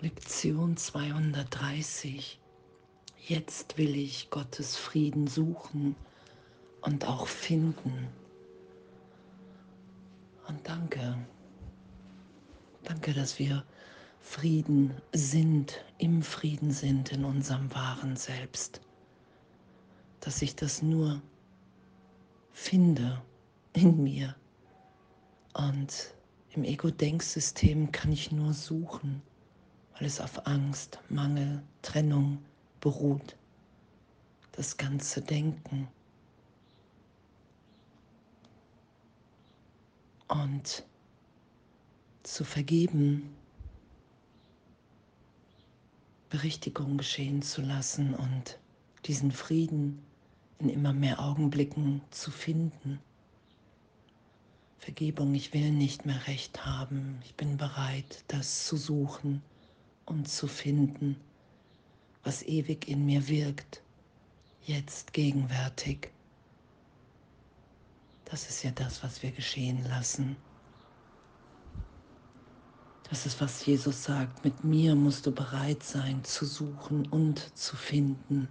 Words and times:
Lektion 0.00 0.76
230. 0.76 2.38
Jetzt 3.26 3.78
will 3.78 3.96
ich 3.96 4.30
Gottes 4.30 4.76
Frieden 4.76 5.26
suchen 5.26 5.96
und 6.82 7.04
auch 7.04 7.26
finden. 7.26 8.06
Und 10.46 10.68
danke, 10.68 11.18
danke, 12.84 13.12
dass 13.12 13.40
wir 13.40 13.64
Frieden 14.20 14.94
sind, 15.12 15.84
im 15.98 16.22
Frieden 16.22 16.70
sind 16.70 17.10
in 17.10 17.24
unserem 17.24 17.74
wahren 17.74 18.14
Selbst. 18.14 18.80
Dass 20.20 20.42
ich 20.42 20.54
das 20.54 20.80
nur 20.80 21.20
finde 22.52 23.20
in 23.72 24.00
mir. 24.00 24.36
Und 25.54 26.14
im 26.52 26.62
Ego-Denksystem 26.62 27.90
kann 27.90 28.12
ich 28.12 28.30
nur 28.30 28.52
suchen 28.52 29.22
weil 29.98 30.06
es 30.06 30.20
auf 30.20 30.46
Angst, 30.46 31.00
Mangel, 31.08 31.62
Trennung 31.82 32.38
beruht. 32.80 33.36
Das 34.52 34.76
ganze 34.76 35.20
Denken. 35.20 35.88
Und 40.28 40.84
zu 42.22 42.44
vergeben, 42.44 43.34
Berichtigung 46.28 46.98
geschehen 46.98 47.40
zu 47.42 47.62
lassen 47.62 48.14
und 48.14 48.58
diesen 49.06 49.32
Frieden 49.32 50.02
in 50.58 50.68
immer 50.68 50.92
mehr 50.92 51.20
Augenblicken 51.20 52.02
zu 52.10 52.30
finden. 52.30 53.00
Vergebung, 54.78 55.34
ich 55.34 55.54
will 55.54 55.70
nicht 55.70 56.04
mehr 56.04 56.26
recht 56.26 56.66
haben, 56.66 57.18
ich 57.24 57.34
bin 57.34 57.56
bereit, 57.56 58.24
das 58.28 58.66
zu 58.66 58.76
suchen 58.76 59.42
und 60.08 60.28
zu 60.28 60.46
finden, 60.46 61.16
was 62.24 62.42
ewig 62.42 62.88
in 62.88 63.04
mir 63.04 63.28
wirkt, 63.28 63.82
jetzt 64.64 65.12
gegenwärtig. 65.12 66.10
Das 68.24 68.48
ist 68.48 68.62
ja 68.62 68.70
das, 68.70 69.02
was 69.02 69.22
wir 69.22 69.30
geschehen 69.30 69.84
lassen. 69.84 70.36
Das 73.08 73.24
ist, 73.24 73.40
was 73.40 73.64
Jesus 73.64 74.04
sagt, 74.04 74.44
mit 74.44 74.64
mir 74.64 74.94
musst 74.94 75.24
du 75.24 75.32
bereit 75.32 75.82
sein 75.82 76.22
zu 76.24 76.44
suchen 76.44 77.06
und 77.08 77.56
zu 77.56 77.74
finden. 77.74 78.48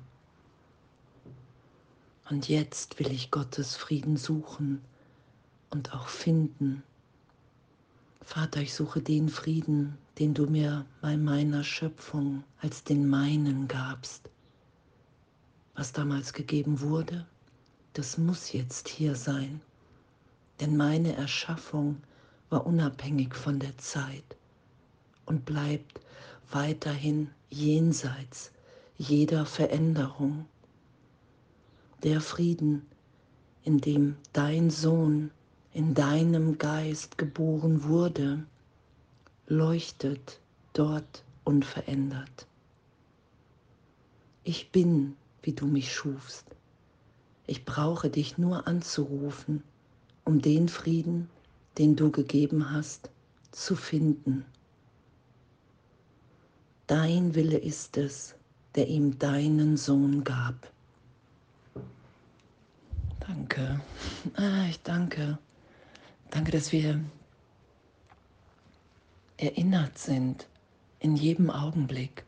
Und 2.30 2.50
jetzt 2.50 3.00
will 3.00 3.12
ich 3.12 3.30
Gottes 3.30 3.76
Frieden 3.76 4.18
suchen 4.18 4.82
und 5.70 5.94
auch 5.94 6.08
finden. 6.08 6.82
Vater, 8.28 8.60
ich 8.60 8.74
suche 8.74 9.02
den 9.02 9.30
Frieden, 9.30 9.98
den 10.20 10.34
du 10.34 10.48
mir 10.48 10.86
bei 11.00 11.16
meiner 11.16 11.64
Schöpfung 11.64 12.44
als 12.60 12.84
den 12.84 13.08
meinen 13.08 13.70
gabst. 13.70 14.30
Was 15.76 15.94
damals 15.94 16.34
gegeben 16.34 16.82
wurde, 16.82 17.26
das 17.94 18.18
muss 18.18 18.52
jetzt 18.52 18.90
hier 18.90 19.16
sein, 19.16 19.62
denn 20.60 20.76
meine 20.76 21.16
Erschaffung 21.16 22.02
war 22.50 22.68
unabhängig 22.68 23.34
von 23.34 23.60
der 23.60 23.78
Zeit 23.78 24.36
und 25.26 25.46
bleibt 25.46 26.02
weiterhin 26.52 27.30
jenseits 27.50 28.52
jeder 28.98 29.46
Veränderung. 29.46 30.46
Der 32.04 32.20
Frieden, 32.20 32.86
in 33.64 33.80
dem 33.80 34.18
dein 34.34 34.70
Sohn 34.70 35.32
in 35.78 35.94
deinem 35.94 36.58
Geist 36.58 37.20
geboren 37.20 37.84
wurde, 37.84 38.44
leuchtet 39.46 40.40
dort 40.74 41.24
unverändert. 41.44 42.48
Ich 44.44 44.72
bin, 44.72 45.16
wie 45.44 45.54
du 45.54 45.68
mich 45.68 45.94
schufst. 45.94 46.48
Ich 47.46 47.64
brauche 47.64 48.10
dich 48.10 48.40
nur 48.40 48.66
anzurufen, 48.66 49.62
um 50.26 50.42
den 50.42 50.68
Frieden, 50.68 51.30
den 51.78 51.96
du 51.96 52.10
gegeben 52.10 52.72
hast, 52.72 53.12
zu 53.52 53.76
finden. 53.76 54.46
Dein 56.88 57.36
Wille 57.36 57.60
ist 57.60 57.98
es, 57.98 58.34
der 58.74 58.88
ihm 58.88 59.20
deinen 59.20 59.78
Sohn 59.78 60.24
gab. 60.24 60.72
Danke. 63.20 63.80
Ah, 64.38 64.66
ich 64.68 64.82
danke. 64.82 65.38
Danke, 66.30 66.52
dass 66.52 66.72
wir 66.72 67.00
erinnert 69.38 69.98
sind 69.98 70.48
in 71.00 71.16
jedem 71.16 71.50
Augenblick, 71.50 72.26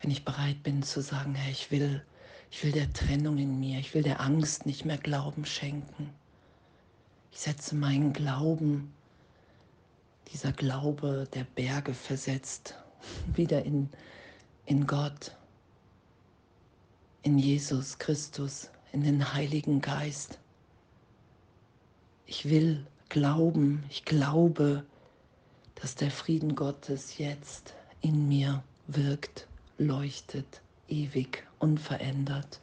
wenn 0.00 0.10
ich 0.10 0.24
bereit 0.24 0.62
bin 0.62 0.82
zu 0.82 1.00
sagen, 1.00 1.34
Herr, 1.34 1.50
ich 1.50 1.70
will, 1.70 2.04
ich 2.50 2.62
will 2.62 2.72
der 2.72 2.92
Trennung 2.92 3.38
in 3.38 3.58
mir, 3.58 3.78
ich 3.78 3.94
will 3.94 4.02
der 4.02 4.20
Angst 4.20 4.66
nicht 4.66 4.84
mehr 4.84 4.98
Glauben 4.98 5.44
schenken. 5.44 6.10
Ich 7.32 7.40
setze 7.40 7.74
meinen 7.74 8.12
Glauben, 8.12 8.92
dieser 10.32 10.52
Glaube, 10.52 11.26
der 11.32 11.44
Berge 11.44 11.94
versetzt, 11.94 12.74
wieder 13.34 13.64
in, 13.64 13.88
in 14.66 14.86
Gott, 14.86 15.36
in 17.22 17.38
Jesus 17.38 17.98
Christus, 17.98 18.70
in 18.92 19.04
den 19.04 19.32
Heiligen 19.32 19.80
Geist. 19.80 20.38
Ich 22.26 22.48
will 22.48 22.86
glauben, 23.10 23.84
ich 23.90 24.06
glaube, 24.06 24.86
dass 25.74 25.94
der 25.94 26.10
Frieden 26.10 26.54
Gottes 26.54 27.18
jetzt 27.18 27.74
in 28.00 28.28
mir 28.28 28.62
wirkt, 28.86 29.46
leuchtet, 29.76 30.62
ewig, 30.88 31.46
unverändert 31.58 32.60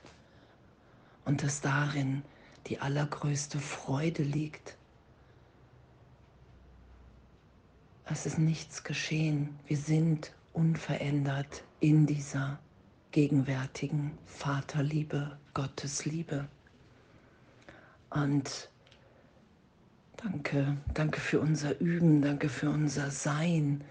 und 1.25 1.43
dass 1.43 1.61
darin 1.61 2.23
die 2.65 2.79
allergrößte 2.79 3.59
Freude 3.59 4.23
liegt. 4.23 4.75
Es 8.05 8.25
ist 8.25 8.39
nichts 8.39 8.83
geschehen. 8.83 9.59
Wir 9.67 9.77
sind 9.77 10.33
unverändert 10.53 11.63
in 11.79 12.05
dieser 12.05 12.57
gegenwärtigen 13.11 14.17
Vaterliebe, 14.25 15.37
Gottesliebe. 15.53 16.47
Und 18.09 18.69
Danke, 20.17 20.77
danke 20.95 21.19
für 21.19 21.39
unser 21.39 21.79
Üben, 21.79 22.23
danke 22.23 22.49
für 22.49 22.71
unser 22.71 23.11
Sein. 23.11 23.83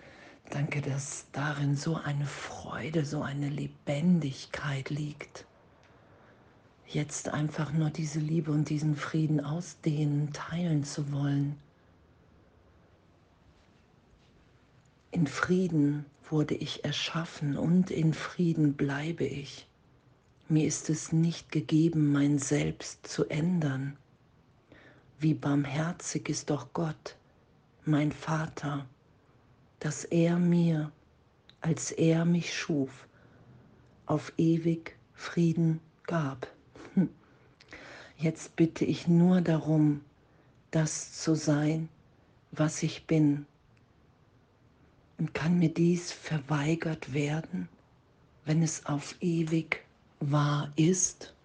Danke, 0.50 0.80
dass 0.80 1.26
darin 1.32 1.76
so 1.76 1.94
eine 1.96 2.26
Freude, 2.26 3.04
so 3.04 3.22
eine 3.22 3.48
Lebendigkeit 3.48 4.90
liegt. 4.90 5.44
Jetzt 6.88 7.28
einfach 7.28 7.72
nur 7.72 7.90
diese 7.90 8.18
Liebe 8.18 8.50
und 8.50 8.68
diesen 8.68 8.96
Frieden 8.96 9.40
ausdehnen, 9.40 10.32
teilen 10.32 10.82
zu 10.82 11.12
wollen. 11.12 11.56
In 15.12 15.26
Frieden 15.26 16.06
wurde 16.28 16.54
ich 16.54 16.84
erschaffen 16.84 17.56
und 17.56 17.90
in 17.90 18.14
Frieden 18.14 18.74
bleibe 18.74 19.24
ich. 19.24 19.68
Mir 20.48 20.66
ist 20.66 20.90
es 20.90 21.12
nicht 21.12 21.50
gegeben, 21.50 22.12
mein 22.12 22.38
Selbst 22.38 23.06
zu 23.06 23.24
ändern. 23.26 23.96
Wie 25.18 25.32
barmherzig 25.32 26.28
ist 26.28 26.50
doch 26.50 26.74
Gott, 26.74 27.16
mein 27.86 28.12
Vater, 28.12 28.86
dass 29.80 30.04
er 30.04 30.38
mir, 30.38 30.92
als 31.62 31.90
er 31.90 32.26
mich 32.26 32.52
schuf, 32.52 33.06
auf 34.04 34.32
ewig 34.36 34.94
Frieden 35.14 35.80
gab. 36.04 36.48
Jetzt 38.18 38.56
bitte 38.56 38.84
ich 38.84 39.08
nur 39.08 39.40
darum, 39.40 40.02
das 40.70 41.22
zu 41.22 41.34
sein, 41.34 41.88
was 42.52 42.82
ich 42.82 43.06
bin. 43.06 43.46
Und 45.18 45.32
kann 45.32 45.58
mir 45.58 45.72
dies 45.72 46.12
verweigert 46.12 47.14
werden, 47.14 47.68
wenn 48.44 48.62
es 48.62 48.84
auf 48.84 49.16
ewig 49.20 49.82
wahr 50.20 50.72
ist? 50.76 51.35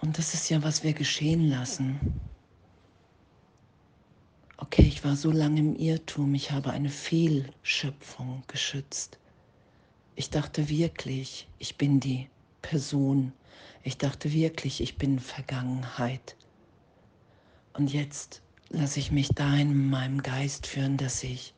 Und 0.00 0.18
das 0.18 0.34
ist 0.34 0.48
ja, 0.48 0.62
was 0.62 0.84
wir 0.84 0.92
geschehen 0.92 1.48
lassen. 1.48 1.98
Okay, 4.56 4.82
ich 4.82 5.04
war 5.04 5.16
so 5.16 5.30
lange 5.30 5.60
im 5.60 5.76
Irrtum, 5.76 6.34
ich 6.34 6.50
habe 6.50 6.70
eine 6.70 6.90
Fehlschöpfung 6.90 8.42
geschützt. 8.46 9.18
Ich 10.14 10.30
dachte 10.30 10.68
wirklich, 10.68 11.48
ich 11.58 11.76
bin 11.76 12.00
die 12.00 12.28
Person. 12.62 13.32
Ich 13.82 13.98
dachte 13.98 14.32
wirklich, 14.32 14.80
ich 14.80 14.98
bin 14.98 15.18
Vergangenheit. 15.18 16.36
Und 17.72 17.92
jetzt 17.92 18.42
lasse 18.68 18.98
ich 18.98 19.12
mich 19.12 19.28
dahin 19.28 19.70
in 19.70 19.90
meinem 19.90 20.22
Geist 20.22 20.66
führen, 20.66 20.96
dass 20.96 21.22
ich 21.22 21.54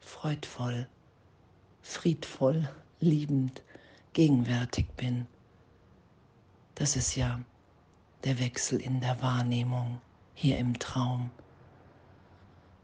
freudvoll, 0.00 0.88
friedvoll, 1.82 2.68
liebend, 3.00 3.62
gegenwärtig 4.12 4.86
bin. 4.96 5.26
Das 6.76 6.94
ist 6.94 7.16
ja 7.16 7.40
der 8.24 8.38
Wechsel 8.38 8.80
in 8.80 9.00
der 9.00 9.20
Wahrnehmung 9.22 10.00
hier 10.34 10.58
im 10.58 10.78
Traum. 10.78 11.30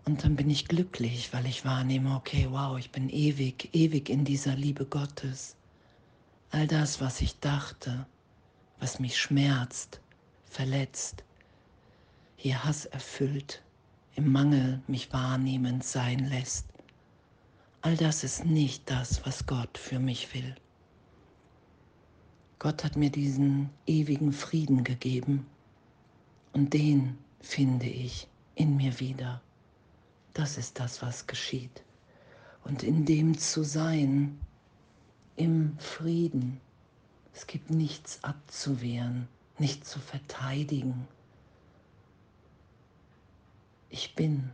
Und 0.04 0.24
dann 0.24 0.36
bin 0.36 0.50
ich 0.50 0.66
glücklich, 0.66 1.32
weil 1.32 1.46
ich 1.46 1.64
wahrnehme, 1.64 2.16
okay, 2.16 2.48
wow, 2.50 2.78
ich 2.78 2.90
bin 2.90 3.08
ewig, 3.08 3.68
ewig 3.72 4.08
in 4.08 4.24
dieser 4.24 4.56
Liebe 4.56 4.84
Gottes. 4.84 5.56
All 6.50 6.66
das, 6.66 7.00
was 7.00 7.20
ich 7.20 7.38
dachte, 7.38 8.06
was 8.78 8.98
mich 8.98 9.16
schmerzt, 9.16 10.00
verletzt, 10.44 11.22
hier 12.36 12.64
Hass 12.64 12.86
erfüllt, 12.86 13.62
im 14.16 14.32
Mangel 14.32 14.82
mich 14.88 15.12
wahrnehmend 15.12 15.84
sein 15.84 16.18
lässt. 16.18 16.66
All 17.80 17.96
das 17.96 18.24
ist 18.24 18.44
nicht 18.44 18.90
das, 18.90 19.24
was 19.24 19.46
Gott 19.46 19.78
für 19.78 19.98
mich 19.98 20.34
will. 20.34 20.54
Gott 22.62 22.84
hat 22.84 22.94
mir 22.94 23.10
diesen 23.10 23.70
ewigen 23.88 24.32
Frieden 24.32 24.84
gegeben 24.84 25.48
und 26.52 26.72
den 26.72 27.18
finde 27.40 27.86
ich 27.86 28.28
in 28.54 28.76
mir 28.76 29.00
wieder. 29.00 29.42
Das 30.32 30.58
ist 30.58 30.78
das, 30.78 31.02
was 31.02 31.26
geschieht. 31.26 31.82
Und 32.62 32.84
in 32.84 33.04
dem 33.04 33.36
zu 33.36 33.64
sein, 33.64 34.38
im 35.34 35.76
Frieden, 35.78 36.60
es 37.34 37.48
gibt 37.48 37.68
nichts 37.70 38.22
abzuwehren, 38.22 39.26
nichts 39.58 39.90
zu 39.90 39.98
verteidigen. 39.98 41.08
Ich 43.90 44.14
bin. 44.14 44.52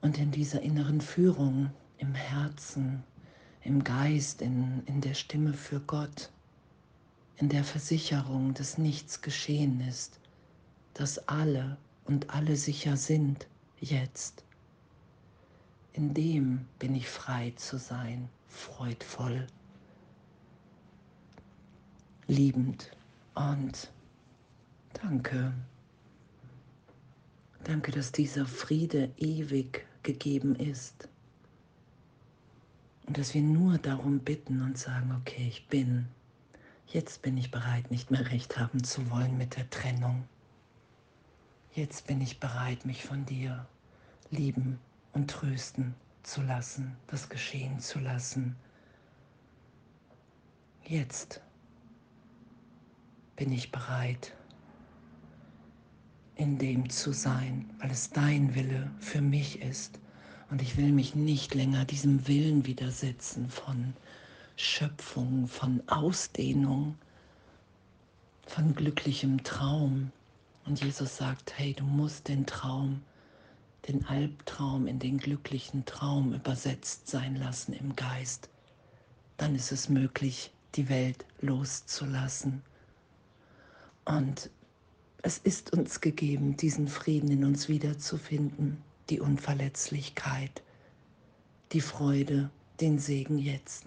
Und 0.00 0.16
in 0.16 0.30
dieser 0.30 0.62
inneren 0.62 1.02
Führung, 1.02 1.68
im 1.98 2.14
Herzen, 2.14 3.04
im 3.60 3.84
Geist, 3.84 4.40
in, 4.40 4.82
in 4.86 5.02
der 5.02 5.12
Stimme 5.12 5.52
für 5.52 5.80
Gott, 5.80 6.30
in 7.36 7.48
der 7.48 7.64
Versicherung, 7.64 8.54
dass 8.54 8.78
nichts 8.78 9.20
geschehen 9.20 9.80
ist, 9.80 10.20
dass 10.94 11.28
alle 11.28 11.76
und 12.04 12.30
alle 12.30 12.56
sicher 12.56 12.96
sind 12.96 13.46
jetzt. 13.80 14.44
In 15.92 16.14
dem 16.14 16.66
bin 16.78 16.94
ich 16.94 17.08
frei 17.08 17.52
zu 17.56 17.78
sein, 17.78 18.28
freudvoll, 18.48 19.46
liebend 22.26 22.90
und 23.34 23.90
danke. 24.92 25.52
Danke, 27.64 27.92
dass 27.92 28.12
dieser 28.12 28.46
Friede 28.46 29.10
ewig 29.16 29.86
gegeben 30.02 30.54
ist. 30.56 31.08
Und 33.06 33.16
dass 33.18 33.34
wir 33.34 33.42
nur 33.42 33.78
darum 33.78 34.18
bitten 34.18 34.62
und 34.62 34.76
sagen, 34.78 35.14
okay, 35.20 35.46
ich 35.48 35.66
bin, 35.68 36.06
jetzt 36.86 37.22
bin 37.22 37.36
ich 37.36 37.50
bereit, 37.50 37.90
nicht 37.90 38.10
mehr 38.10 38.30
recht 38.30 38.58
haben 38.58 38.84
zu 38.84 39.10
wollen 39.10 39.36
mit 39.36 39.56
der 39.56 39.68
Trennung. 39.70 40.28
Jetzt 41.74 42.06
bin 42.06 42.20
ich 42.20 42.38
bereit, 42.38 42.84
mich 42.84 43.04
von 43.04 43.24
dir 43.26 43.66
lieben 44.30 44.78
und 45.12 45.30
trösten 45.30 45.94
zu 46.22 46.42
lassen, 46.42 46.96
das 47.06 47.28
geschehen 47.28 47.80
zu 47.80 47.98
lassen. 47.98 48.56
Jetzt 50.86 51.40
bin 53.36 53.52
ich 53.52 53.72
bereit, 53.72 54.32
in 56.36 56.58
dem 56.58 56.90
zu 56.90 57.12
sein, 57.12 57.70
weil 57.78 57.90
es 57.90 58.10
dein 58.10 58.54
Wille 58.54 58.90
für 58.98 59.20
mich 59.20 59.62
ist. 59.62 60.00
Und 60.50 60.62
ich 60.62 60.76
will 60.76 60.92
mich 60.92 61.14
nicht 61.14 61.54
länger 61.54 61.84
diesem 61.84 62.28
Willen 62.28 62.66
widersetzen 62.66 63.48
von 63.48 63.94
Schöpfung, 64.56 65.48
von 65.48 65.82
Ausdehnung, 65.88 66.96
von 68.46 68.74
glücklichem 68.74 69.42
Traum. 69.42 70.12
Und 70.66 70.82
Jesus 70.82 71.16
sagt, 71.16 71.58
hey, 71.58 71.74
du 71.74 71.84
musst 71.84 72.28
den 72.28 72.46
Traum 72.46 73.02
den 73.88 74.06
Albtraum 74.06 74.86
in 74.86 74.98
den 74.98 75.18
glücklichen 75.18 75.84
Traum 75.84 76.32
übersetzt 76.32 77.08
sein 77.08 77.36
lassen 77.36 77.72
im 77.74 77.94
Geist, 77.96 78.48
dann 79.36 79.54
ist 79.54 79.72
es 79.72 79.88
möglich, 79.88 80.52
die 80.74 80.88
Welt 80.88 81.24
loszulassen. 81.40 82.62
Und 84.04 84.50
es 85.22 85.38
ist 85.38 85.72
uns 85.72 86.00
gegeben, 86.00 86.56
diesen 86.56 86.88
Frieden 86.88 87.30
in 87.30 87.44
uns 87.44 87.68
wiederzufinden, 87.68 88.82
die 89.10 89.20
Unverletzlichkeit, 89.20 90.62
die 91.72 91.80
Freude, 91.80 92.50
den 92.80 92.98
Segen 92.98 93.38
jetzt. 93.38 93.84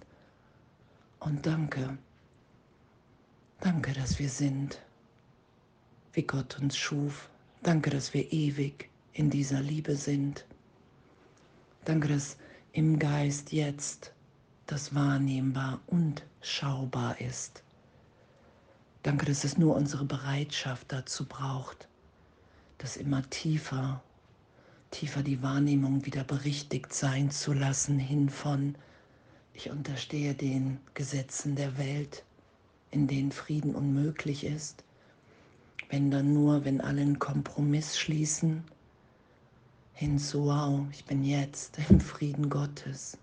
Und 1.19 1.46
danke, 1.46 1.98
danke, 3.60 3.94
dass 3.94 4.19
wir 4.19 4.30
sind, 4.30 4.81
wie 6.14 6.24
Gott 6.24 6.60
uns 6.60 6.78
schuf. 6.78 7.30
Danke, 7.64 7.90
dass 7.90 8.14
wir 8.14 8.31
ewig 8.31 8.90
in 9.14 9.30
dieser 9.30 9.62
Liebe 9.62 9.96
sind. 9.96 10.46
Danke, 11.86 12.08
dass 12.08 12.38
im 12.72 13.00
Geist 13.00 13.52
jetzt 13.52 14.14
das 14.68 14.94
wahrnehmbar 14.94 15.80
und 15.88 16.24
schaubar 16.42 17.20
ist. 17.20 17.63
Danke, 19.04 19.25
dass 19.25 19.44
es 19.44 19.58
nur 19.58 19.75
unsere 19.75 20.06
Bereitschaft 20.06 20.92
dazu 20.92 21.25
braucht, 21.25 21.88
dass 22.78 22.98
immer 22.98 23.28
tiefer, 23.30 24.04
tiefer 24.92 25.24
die 25.24 25.42
Wahrnehmung 25.42 26.06
wieder 26.06 26.24
berichtigt 26.24 26.94
sein 26.94 27.31
zu 27.31 27.54
lassen, 27.54 28.00
hin 28.00 28.30
von, 28.30 28.75
ich 29.57 29.71
unterstehe 29.71 30.36
den 30.36 30.80
Gesetzen 30.94 31.56
der 31.56 31.80
Welt, 31.80 32.24
in 32.92 33.07
denen 33.07 33.31
Frieden 33.31 33.74
unmöglich 33.74 34.44
ist, 34.44 34.83
wenn 35.89 36.12
dann 36.12 36.31
nur, 36.31 36.63
wenn 36.63 36.80
alle 36.80 37.01
einen 37.01 37.18
Kompromiss 37.18 37.98
schließen 37.98 38.63
hin 39.94 40.19
zu, 40.19 40.45
wow, 40.45 40.86
ich 40.92 41.06
bin 41.06 41.24
jetzt 41.24 41.80
im 41.89 42.00
Frieden 42.00 42.51
Gottes, 42.51 43.18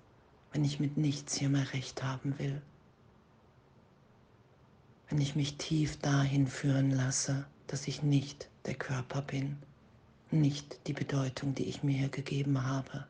wenn 0.52 0.64
ich 0.64 0.81
mit 0.81 0.96
nichts 0.96 1.36
hier 1.36 1.48
mehr 1.48 1.72
recht 1.72 2.02
haben 2.02 2.37
will. 2.40 2.60
Wenn 5.08 5.20
ich 5.20 5.37
mich 5.37 5.56
tief 5.56 5.98
dahin 6.00 6.48
führen 6.48 6.90
lasse, 6.90 7.46
dass 7.69 7.87
ich 7.87 8.02
nicht 8.02 8.48
der 8.66 8.75
Körper 8.75 9.22
bin, 9.22 9.56
nicht 10.32 10.88
die 10.88 10.94
Bedeutung, 10.94 11.54
die 11.54 11.66
ich 11.66 11.84
mir 11.84 11.96
hier 11.96 12.08
gegeben 12.08 12.66
habe, 12.66 13.06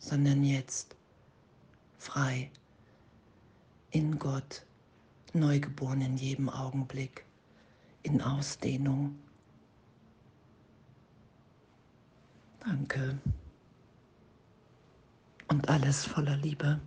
sondern 0.00 0.42
jetzt 0.42 0.96
frei 1.98 2.50
in 3.90 4.18
Gott, 4.18 4.64
neugeboren 5.32 6.00
in 6.00 6.16
jedem 6.16 6.48
Augenblick, 6.48 7.24
in 8.02 8.20
Ausdehnung 8.20 9.18
Danke. 12.64 13.18
Und 15.48 15.68
alles 15.68 16.06
voller 16.06 16.36
Liebe. 16.36 16.80